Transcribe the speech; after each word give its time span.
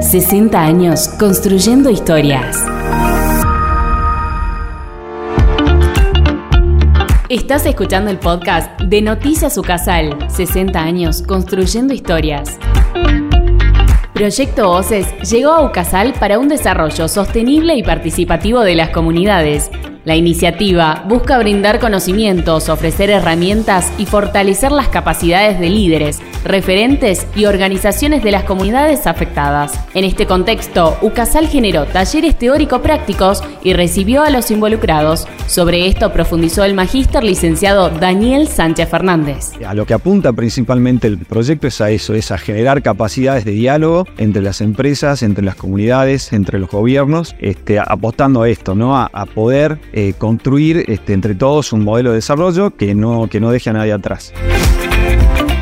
60 0.00 0.62
años 0.62 1.08
construyendo 1.18 1.90
historias. 1.90 2.64
Estás 7.28 7.66
escuchando 7.66 8.08
el 8.08 8.18
podcast 8.18 8.80
de 8.80 9.02
Noticias 9.02 9.58
Ucasal, 9.58 10.16
60 10.30 10.80
años 10.80 11.22
construyendo 11.22 11.92
historias. 11.92 12.58
Proyecto 14.14 14.70
OCES 14.70 15.30
llegó 15.30 15.50
a 15.50 15.64
Ucasal 15.64 16.14
para 16.14 16.38
un 16.38 16.48
desarrollo 16.48 17.08
sostenible 17.08 17.74
y 17.74 17.82
participativo 17.82 18.60
de 18.60 18.76
las 18.76 18.90
comunidades 18.90 19.68
la 20.08 20.16
iniciativa 20.16 21.04
busca 21.06 21.36
brindar 21.36 21.80
conocimientos, 21.80 22.70
ofrecer 22.70 23.10
herramientas 23.10 23.92
y 23.98 24.06
fortalecer 24.06 24.72
las 24.72 24.88
capacidades 24.88 25.60
de 25.60 25.68
líderes, 25.68 26.20
referentes 26.44 27.26
y 27.36 27.44
organizaciones 27.44 28.24
de 28.24 28.30
las 28.30 28.44
comunidades 28.44 29.06
afectadas. 29.06 29.78
En 29.92 30.04
este 30.04 30.24
contexto, 30.24 30.96
UCASAL 31.02 31.48
generó 31.48 31.84
talleres 31.84 32.38
teórico-prácticos 32.38 33.42
y 33.62 33.74
recibió 33.74 34.22
a 34.22 34.30
los 34.30 34.50
involucrados. 34.50 35.28
Sobre 35.46 35.86
esto 35.86 36.10
profundizó 36.10 36.64
el 36.64 36.72
magíster 36.72 37.22
licenciado 37.22 37.90
Daniel 37.90 38.48
Sánchez 38.48 38.88
Fernández. 38.88 39.52
A 39.66 39.74
lo 39.74 39.84
que 39.84 39.92
apunta 39.92 40.32
principalmente 40.32 41.06
el 41.06 41.18
proyecto 41.18 41.66
es 41.66 41.82
a 41.82 41.90
eso, 41.90 42.14
es 42.14 42.30
a 42.30 42.38
generar 42.38 42.80
capacidades 42.80 43.44
de 43.44 43.50
diálogo 43.50 44.06
entre 44.16 44.40
las 44.40 44.62
empresas, 44.62 45.22
entre 45.22 45.44
las 45.44 45.56
comunidades, 45.56 46.32
entre 46.32 46.58
los 46.58 46.70
gobiernos, 46.70 47.36
este, 47.40 47.78
apostando 47.78 48.40
a 48.40 48.48
esto, 48.48 48.74
¿no? 48.74 48.96
a, 48.96 49.10
a 49.12 49.26
poder 49.26 49.78
eh, 50.00 50.14
construir 50.16 50.84
este, 50.86 51.12
entre 51.12 51.34
todos 51.34 51.72
un 51.72 51.82
modelo 51.82 52.10
de 52.10 52.16
desarrollo 52.16 52.70
que 52.70 52.94
no, 52.94 53.26
que 53.28 53.40
no 53.40 53.50
deje 53.50 53.70
a 53.70 53.72
nadie 53.72 53.92
atrás. 53.92 54.32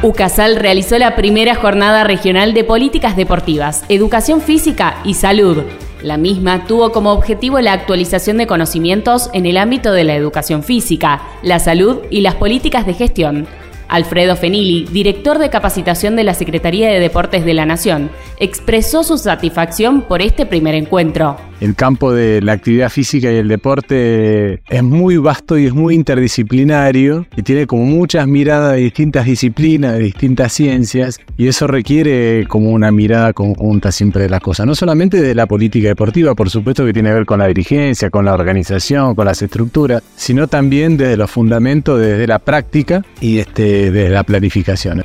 UCASAL 0.02 0.56
realizó 0.56 0.98
la 0.98 1.16
primera 1.16 1.54
jornada 1.54 2.04
regional 2.04 2.52
de 2.52 2.62
políticas 2.62 3.16
deportivas, 3.16 3.84
educación 3.88 4.42
física 4.42 4.98
y 5.06 5.14
salud. 5.14 5.62
La 6.02 6.18
misma 6.18 6.66
tuvo 6.66 6.92
como 6.92 7.12
objetivo 7.12 7.60
la 7.60 7.72
actualización 7.72 8.36
de 8.36 8.46
conocimientos 8.46 9.30
en 9.32 9.46
el 9.46 9.56
ámbito 9.56 9.92
de 9.92 10.04
la 10.04 10.14
educación 10.14 10.62
física, 10.62 11.22
la 11.42 11.58
salud 11.58 12.00
y 12.10 12.20
las 12.20 12.34
políticas 12.34 12.84
de 12.84 12.92
gestión. 12.92 13.46
Alfredo 13.88 14.36
Fenili, 14.36 14.84
director 14.92 15.38
de 15.38 15.48
capacitación 15.48 16.14
de 16.14 16.24
la 16.24 16.34
Secretaría 16.34 16.90
de 16.90 17.00
Deportes 17.00 17.46
de 17.46 17.54
la 17.54 17.64
Nación, 17.64 18.10
expresó 18.38 19.02
su 19.02 19.16
satisfacción 19.16 20.02
por 20.02 20.20
este 20.20 20.44
primer 20.44 20.74
encuentro 20.74 21.38
el 21.60 21.74
campo 21.74 22.12
de 22.12 22.40
la 22.42 22.52
actividad 22.52 22.90
física 22.90 23.30
y 23.32 23.36
el 23.36 23.48
deporte 23.48 24.60
es 24.68 24.82
muy 24.82 25.16
vasto 25.16 25.58
y 25.58 25.66
es 25.66 25.74
muy 25.74 25.94
interdisciplinario 25.94 27.26
y 27.36 27.42
tiene 27.42 27.66
como 27.66 27.84
muchas 27.84 28.26
miradas 28.26 28.72
de 28.72 28.78
distintas 28.78 29.26
disciplinas, 29.26 29.94
de 29.94 30.00
distintas 30.00 30.52
ciencias 30.52 31.20
y 31.36 31.48
eso 31.48 31.66
requiere 31.66 32.46
como 32.48 32.70
una 32.70 32.90
mirada 32.90 33.32
conjunta 33.32 33.92
siempre 33.92 34.22
de 34.22 34.28
las 34.28 34.40
cosas, 34.40 34.66
no 34.66 34.74
solamente 34.74 35.20
de 35.20 35.34
la 35.34 35.46
política 35.46 35.88
deportiva, 35.88 36.34
por 36.34 36.50
supuesto 36.50 36.84
que 36.84 36.92
tiene 36.92 37.10
que 37.10 37.14
ver 37.14 37.26
con 37.26 37.38
la 37.38 37.46
dirigencia, 37.46 38.10
con 38.10 38.24
la 38.24 38.34
organización, 38.34 39.14
con 39.14 39.26
las 39.26 39.40
estructuras, 39.42 40.02
sino 40.16 40.48
también 40.48 40.96
desde 40.96 41.16
los 41.16 41.30
fundamentos, 41.30 42.00
desde 42.00 42.26
la 42.26 42.38
práctica 42.38 43.02
y 43.20 43.38
este, 43.38 43.90
desde 43.90 44.10
la 44.10 44.24
planificación. 44.24 45.04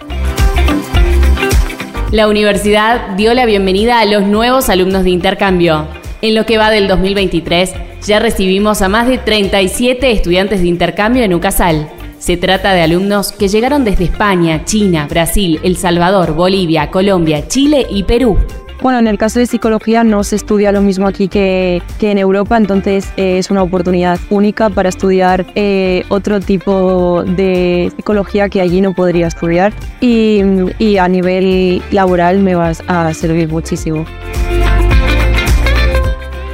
La 2.12 2.28
universidad 2.28 3.16
dio 3.16 3.34
la 3.34 3.46
bienvenida 3.46 4.02
a 4.02 4.06
los 4.06 4.24
nuevos 4.24 4.70
alumnos 4.70 5.06
de 5.06 5.12
intercambio. 5.12 6.01
En 6.22 6.36
lo 6.36 6.46
que 6.46 6.60
va 6.60 6.70
del 6.70 6.88
2023, 6.88 7.74
ya 8.06 8.20
recibimos 8.20 8.84
a 8.84 8.90
más 8.90 9.08
de 9.08 9.18
37 9.18 10.12
estudiantes 10.12 10.62
de 10.62 10.68
intercambio 10.68 11.24
en 11.24 11.34
UCASAL. 11.34 11.90
Se 12.20 12.38
trata 12.38 12.74
de 12.74 12.82
alumnos 12.82 13.32
que 13.32 13.48
llegaron 13.48 13.84
desde 13.84 14.04
España, 14.04 14.64
China, 14.64 15.08
Brasil, 15.10 15.60
El 15.64 15.78
Salvador, 15.78 16.36
Bolivia, 16.36 16.92
Colombia, 16.92 17.48
Chile 17.48 17.88
y 17.90 18.04
Perú. 18.04 18.38
Bueno, 18.84 19.00
en 19.00 19.08
el 19.08 19.18
caso 19.18 19.40
de 19.40 19.48
psicología 19.48 20.04
no 20.04 20.24
se 20.24 20.36
estudia 20.36 20.72
lo 20.72 20.82
mismo 20.82 21.08
aquí 21.08 21.28
que, 21.28 21.82
en 22.00 22.18
Europa, 22.20 22.56
entonces 22.58 23.12
eh, 23.18 23.40
es 23.40 23.50
una 23.50 23.64
oportunidad 23.64 24.20
única 24.30 24.70
para 24.70 24.90
estudiar 24.90 25.48
eh, 25.56 26.04
otro 26.10 26.40
tipo 26.40 27.24
de 27.24 27.92
psicología 27.96 28.48
que 28.50 28.62
allí 28.62 28.82
no 28.82 28.94
podría 28.94 29.28
estudiar 29.28 29.74
y, 30.02 30.42
y 30.78 30.98
a 30.98 31.08
nivel 31.08 31.82
laboral 31.92 32.40
me 32.40 32.54
va 32.54 32.74
a 32.88 33.14
servir 33.16 33.50
muchísimo. 33.50 34.06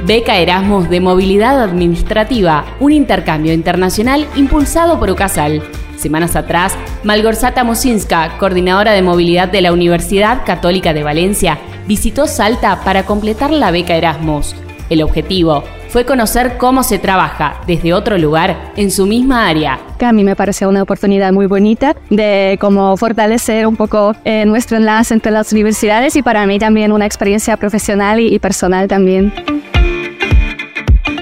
Beca 0.06 0.38
Erasmus 0.38 0.88
de 0.88 1.00
Movilidad 1.00 1.60
Administrativa, 1.60 2.64
un 2.78 2.92
intercambio 2.92 3.52
internacional 3.52 4.26
impulsado 4.36 4.98
por 4.98 5.10
UCASAL. 5.10 5.60
Semanas 5.96 6.36
atrás, 6.36 6.78
Malgorzata 7.02 7.64
Mosinska, 7.64 8.38
coordinadora 8.38 8.92
de 8.92 9.02
movilidad 9.02 9.48
de 9.48 9.60
la 9.60 9.72
Universidad 9.72 10.44
Católica 10.46 10.94
de 10.94 11.02
Valencia, 11.02 11.58
visitó 11.88 12.28
Salta 12.28 12.80
para 12.84 13.04
completar 13.04 13.50
la 13.50 13.72
beca 13.72 13.96
Erasmus. 13.96 14.54
El 14.88 15.02
objetivo 15.02 15.64
fue 15.88 16.04
conocer 16.04 16.56
cómo 16.58 16.82
se 16.82 16.98
trabaja 16.98 17.60
desde 17.66 17.92
otro 17.92 18.18
lugar 18.18 18.72
en 18.76 18.90
su 18.90 19.04
misma 19.06 19.48
área. 19.48 19.80
Que 19.98 20.06
a 20.06 20.12
mí 20.12 20.22
me 20.22 20.36
pareció 20.36 20.68
una 20.68 20.82
oportunidad 20.82 21.32
muy 21.32 21.46
bonita 21.46 21.96
de 22.08 22.56
cómo 22.60 22.96
fortalecer 22.96 23.66
un 23.66 23.76
poco 23.76 24.14
eh, 24.24 24.44
nuestro 24.46 24.76
enlace 24.76 25.12
entre 25.12 25.32
las 25.32 25.52
universidades 25.52 26.14
y 26.14 26.22
para 26.22 26.46
mí 26.46 26.58
también 26.58 26.92
una 26.92 27.06
experiencia 27.06 27.56
profesional 27.56 28.20
y 28.20 28.38
personal 28.38 28.86
también. 28.86 29.32